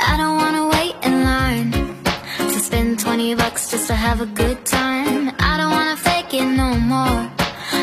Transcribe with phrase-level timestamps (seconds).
[0.00, 1.70] I don't wanna wait in line
[2.52, 5.30] to spend 20 bucks just to have a good time.
[5.38, 7.20] I don't wanna fake it no more.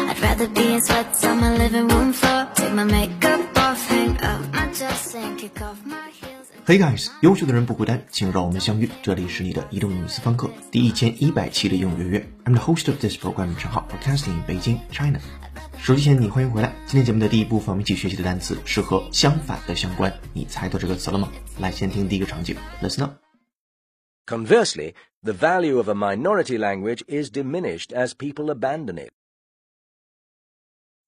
[0.09, 2.47] I'd rather be in sweats on my living room floor.
[2.55, 5.94] Take my makeup off, hang up my dress and kick off my.
[6.66, 8.88] Hey guys，优秀的人不孤单，请让我们相遇。
[9.02, 12.32] 这里是你的移动英语私房课第一千一百期的英语约约。
[12.44, 15.20] I'm the host of this program，陈浩，broadcasting in Beijing, China。
[15.78, 16.74] 手机前你欢迎回来。
[16.86, 20.12] 今天节目的第一部分，我们一起学习的单词是和相反的相关。
[20.32, 21.32] 你猜到这个词了吗？
[21.58, 23.14] 来，先听第一个场景，Listen up。
[24.26, 29.10] Conversely, the value of a minority language is diminished as people abandon it.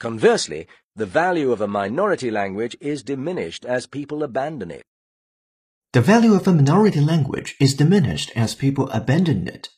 [0.00, 0.66] Conversely,
[0.96, 4.82] the value of a minority language is diminished as people abandon it.
[5.97, 9.69] The value of a minority language is diminished as people abandon it.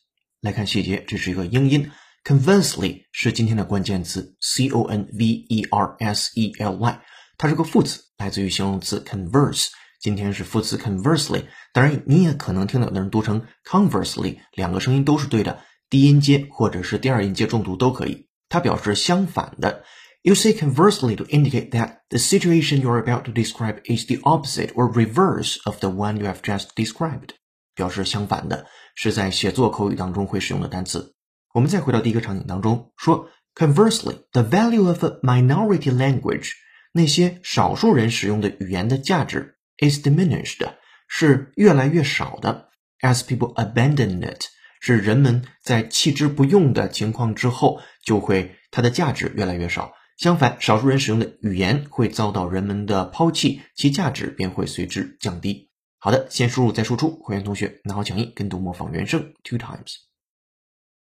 [0.42, 1.90] 来看细节，这是一个英音
[2.24, 7.00] ，conversely 是今天的关键词，c o n v e r s e l y，
[7.38, 9.68] 它是个副词，来自于形容词 converse。
[9.98, 18.28] 今天是副词 conversely，当然你也可能听到有的人读成 conversely，两个声音都是对的，低音阶或者是第二音阶重读都可以。
[18.50, 19.84] 它表示相反的。
[20.23, 24.91] You say conversely to indicate that the situation you're about to describe is the opposite or
[24.91, 27.35] reverse of the one you have just described.
[27.75, 31.13] 表示相反的，是在写作口语当中会使用的单词。
[31.53, 36.51] 我们再回到第一个场景当中，说 conversely, the value of a minority language，
[36.93, 40.67] 那些少数人使用的语言的价值 is diminished，
[41.07, 42.69] 是越来越少的。
[43.01, 44.45] As people abandon it，
[44.79, 49.93] 是人们在弃之不用的情况之后，就会它的价值越来越少。
[50.20, 55.70] 相反，少数人使用的语言会遭到人们的抛弃，其价值便会随之降低。
[55.96, 57.18] 好的，先输入再输出。
[57.22, 59.94] 会员同学拿好讲义，跟读模仿原声 two times。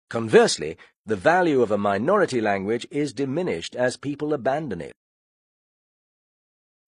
[0.10, 4.94] Conversely, the value of a minority language is diminished as people abandon it.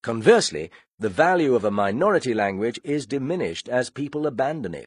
[0.04, 4.86] Conversely, the value of a minority language is diminished as people abandon it.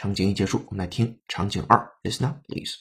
[0.00, 1.92] 场景一结束，我们来听场景二。
[2.02, 2.74] Listen up, please.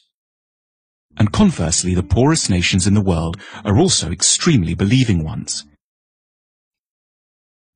[1.15, 5.63] And conversely, the poorest nations in the world are also extremely believing ones.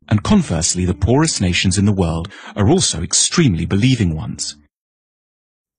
[0.08, 4.56] And conversely, the poorest nations in the world are also extremely believing ones.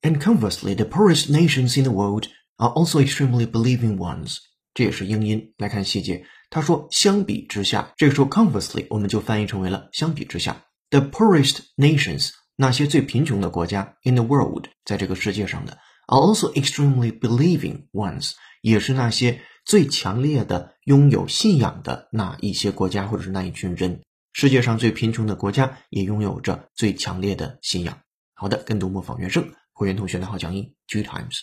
[0.02, 4.38] And conversely, the poorest nations in the world are also extremely believing ones.
[4.72, 5.52] 这也是英音。
[5.58, 10.64] 来看细节，他说相比之下，这个时候 conversely 我们就翻译成为了相比之下。
[10.90, 15.77] The poorest nations， 那些最贫穷的国家 in the world，在这个世界上的
[16.07, 24.01] ，are also extremely believing ones，也是那些最强烈的拥有信仰的那一些国家或者是那一群人。
[24.33, 27.97] 世界上最贫穷的国家也拥有着最强烈的信仰。
[28.33, 31.39] 好的，跟读模仿原声，会员同学拿好讲义 two times。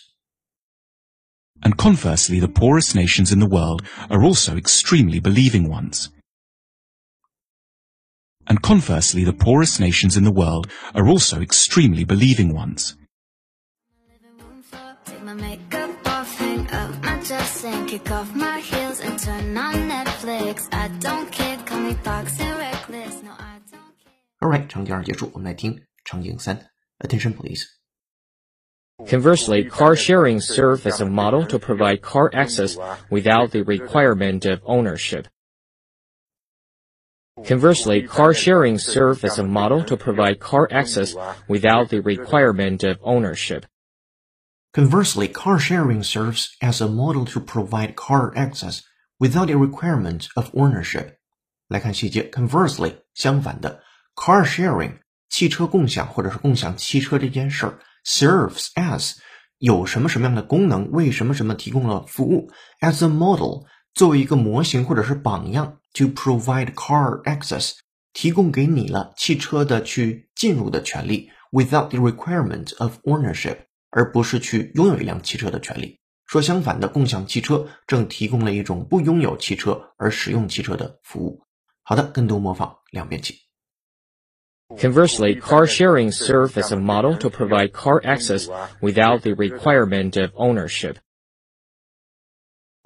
[1.61, 6.07] And conversely, the poorest nations in the world are also extremely believing ones.
[8.46, 12.96] And conversely, the poorest nations in the world are also extremely believing ones.
[14.08, 18.60] Living room floor, take my makeup off, hang up my dress and kick off my
[18.60, 20.66] heels and turn on Netflix.
[20.72, 23.22] I don't care, call me toxic reckless.
[23.22, 24.14] No, I don't care.
[24.40, 26.58] Alright，场景二结束，我们来听场景三。
[27.00, 27.64] Attention please。
[29.06, 32.76] Conversely, car sharing serve as a model to provide car access
[33.10, 35.26] without the requirement of ownership.
[37.46, 41.14] Conversely, car sharing serve as a model to provide car access
[41.46, 43.64] without the requirement of ownership.
[44.72, 48.82] Conversely, car sharing serves as a model to provide car access
[49.20, 51.16] without a requirement of ownership.
[51.68, 53.82] 来看细节，conversely 相反的，
[54.16, 59.16] car sharing 汽车共享或者是共享汽车这件事儿 serves as
[59.58, 62.50] 有什么什么样的功能，为什么什么提供了服务，
[62.80, 67.72] as a model 作为一个模型或者是榜样 ，to provide car access
[68.12, 73.58] 提供给你了汽车的去进入的权利，without the requirement of ownership。
[73.90, 75.98] 而不是去拥有一辆汽车的权利。
[76.26, 81.42] 说相反的，共享汽车正提供了一种不拥有汽车而使用汽车的服务。
[81.82, 83.36] 好的，跟读模仿两遍起。
[84.76, 88.46] Conversely, car sharing serve as a model to provide car access
[88.82, 90.96] without the requirement of ownership.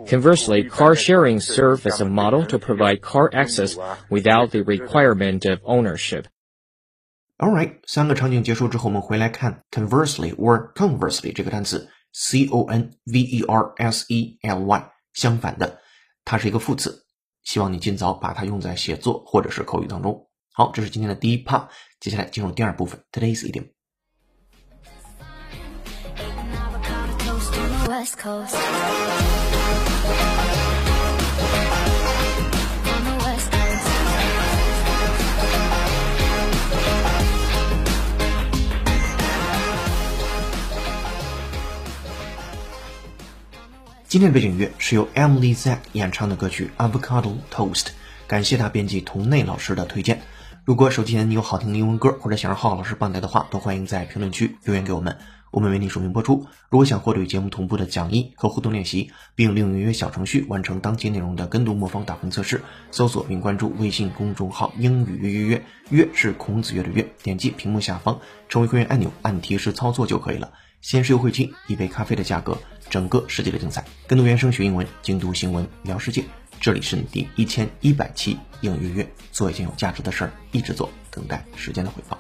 [0.05, 3.77] Conversely, car sharing serve as a model to provide car access
[4.11, 6.25] without the requirement of ownership.
[7.39, 15.81] All right，三个场景结束之后，我们回来看 conversely or conversely 这个单词，c o n v e r s e l y，相反的，
[16.25, 17.05] 它是一个副词。
[17.45, 20.29] 希望你尽早把它用在写作或者是口语当中。
[20.53, 21.69] 好，这是今天的第一 part，
[22.01, 23.69] 接下来进入第二部分，today's idiom。
[27.89, 28.57] West Coast.
[44.10, 47.84] 今天的背景音乐是由 Emily Zach 演唱的歌曲《Avocado Toast》，
[48.26, 50.22] 感谢他编辑童内老师的推荐。
[50.64, 55.18] 如果手机前你有好听的英文歌，或者想让浩浩老师帮带的话，都欢迎在评论区留言给我们，
[55.58, 56.46] 我们为你署名播出。
[56.70, 62.62] 如果想获得与节目同步的讲义和互动练习，并利用音乐小程序完成当期内容的跟读模仿打分测试，
[62.92, 70.54] 搜索并关注微信公众号“英语约约约”，约是孔子约的约，点击屏幕下方成为会员按钮，按提示操作就可以了。
[70.82, 72.56] 限时优惠期，一杯咖啡的价格，
[72.92, 76.24] 整个世界的精彩，跟读原声学英文，精读新闻聊世界。
[76.62, 82.16] 这里是第一千一百期英语约，做一件有价值的事儿，一直做，等待时间的回报。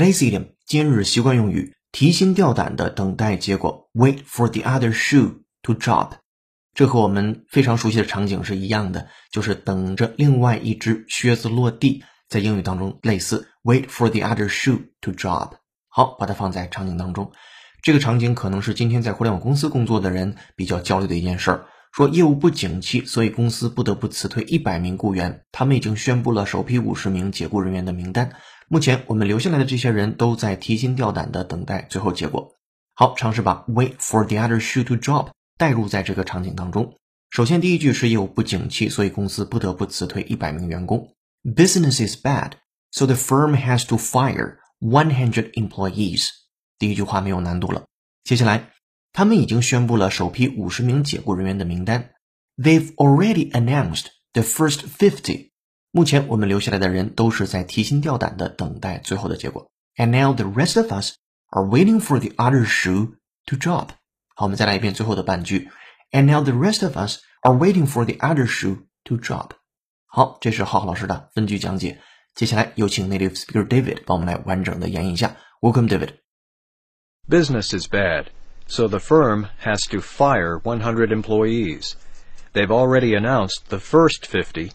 [0.00, 6.12] Today's idiom 今日习惯用语，提心吊胆的等待结果，wait for the other shoe to drop。
[6.72, 15.50] 这和我们非常熟悉的场景是一样的，就是等着另外一只靴子落地，在英语当中类似 wait for the other shoe to drop。
[15.88, 17.30] 好，把它放在场景当中，
[17.82, 21.66] 这个场景可能是今天在互联网公司工作的人比较焦虑的一件事儿。
[21.92, 25.44] 说业务不景气，所以公司不得不辞退一百名雇员。
[25.50, 28.30] 他们已经宣布了首批五十名解雇人员的名单。
[28.68, 32.48] 目前我们留下来的这些人都在提心吊胆的等待最后结果。
[32.94, 36.94] 好，尝试把 wait for the other shoe to drop 带入在这个场景当中。
[37.30, 41.12] 首先，第一句是业务不景气，所以公司不得不辞退一百名员工。
[41.42, 42.52] Business is bad,
[42.92, 46.28] so the firm has to fire one hundred employees。
[46.78, 47.84] 第一句话没有难度了。
[48.24, 48.70] 接下来，
[49.13, 52.11] 他们已经宣布了首批五十名解雇人员的名单。
[52.57, 55.51] They've already announced the first fifty。
[55.91, 59.69] 目前我们留下来的人都是在提心吊胆的等待最后的结果。
[59.95, 61.13] And now the rest of us
[61.47, 63.15] are waiting for the other shoe
[63.45, 63.89] to drop。
[64.35, 65.69] 好，我们再来一遍最后的半句。
[66.11, 69.51] And now the rest of us are waiting for the other shoe to drop。
[70.07, 72.01] 好，这是浩浩老师的分句讲解。
[72.33, 75.37] 接下来有请 native speaker David 帮我们来完整的演绎一下。
[75.61, 76.15] Welcome, David.
[77.29, 78.25] Business is bad,
[78.69, 81.95] so the firm has to fire 100 employees.
[82.53, 84.71] They've already announced the first 50,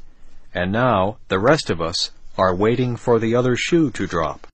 [0.54, 4.46] and now the rest of us are waiting for the other shoe to drop.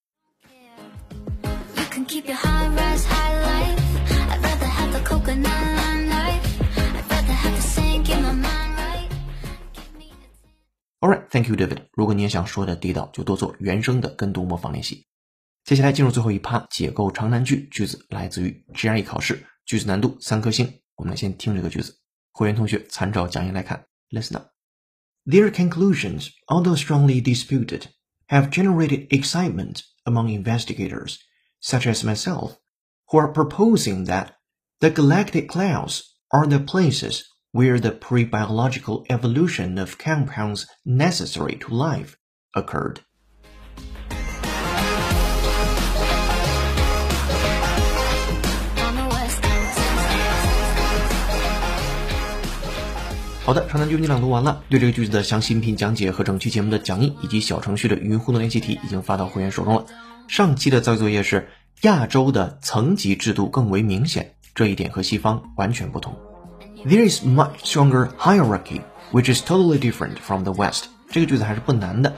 [1.43, 3.81] You can keep your high rise high life.
[4.31, 6.45] I'd rather have the coconut lime life.
[6.79, 9.09] I'd rather have the sink in my mind right.
[9.75, 11.83] Give me the Alright, thank you, David.
[11.95, 15.05] 如果你也想说的地道，就多做原声的跟读模仿练习。
[15.71, 17.69] 接下来进入最后一趴，解构长难句。
[17.71, 20.81] 句子来自于 GRE 考试，句子难度三颗星。
[20.95, 21.99] 我们来先听这个句子，
[22.33, 23.87] 会员同学参照讲义来看。
[24.11, 24.49] Listen up.
[25.27, 27.87] Their conclusions, although strongly disputed,
[28.29, 31.17] have generated excitement among investigators,
[31.61, 32.59] such as myself,
[33.09, 34.35] who are proposing that
[34.79, 42.17] the galactic clouds are the places where the pre-biological evolution of compounds necessary to life
[42.55, 43.01] occurred.
[53.44, 54.62] 好的，长难句你朗读完了。
[54.70, 59.86] 对这个句子的详细音频讲解和整期节目的讲义以及小程序的语音互动练习题已经发到会员手中了。
[60.28, 61.50] 上期的造句作业是
[61.82, 66.16] 亚洲的层级制度更为明显，这一点和西方完全不同。
[66.86, 68.82] There is much stronger hierarchy,
[69.12, 70.86] which is totally different from the West。
[71.10, 72.14] 这个句子还是不难的。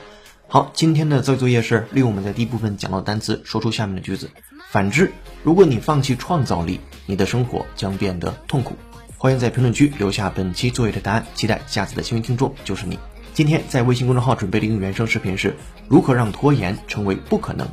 [0.50, 4.30] 好，今天的造句作业是利用我们在第一部分讲到的单词，说出下面的句子。
[4.70, 8.76] 反之，如果你放弃创造力，你的生活将变得痛苦。
[9.24, 13.00] 欢迎在评论区留下本期作业的答案，期待下次的幸运听众就是你。
[13.34, 15.56] 今天在微信公众号准备的一个原声视频是
[15.88, 17.66] 如何让拖延成为不可能。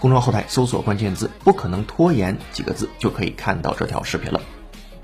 [0.00, 4.40] 公众号后台搜索关键字“不可能拖延”几个字，就可以看到这条视频了。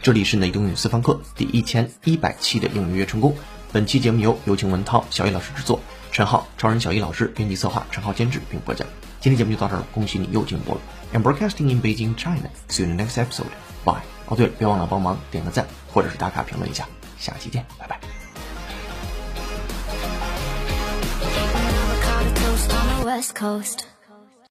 [0.00, 3.36] 这里是你的英语私房课第一千一百期的英语约成功。
[3.70, 5.80] 本期节目由有请文涛、小易老师制作，
[6.12, 8.88] 陈浩、超人小易老师编辑策划，陈浩监制并播讲。
[9.20, 10.80] 今天节目就到这儿了，恭喜你又进步了。
[11.12, 12.48] I'm broadcasting in Beijing, China.
[12.70, 13.50] See you next episode.
[13.84, 14.00] Bye.
[14.24, 16.86] 哦，对了，别忘了帮忙点个赞，或者是打卡评论一下。
[17.18, 18.00] 下期见拜拜。